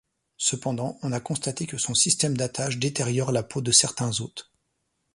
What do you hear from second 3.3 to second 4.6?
la peau de certains hôtes.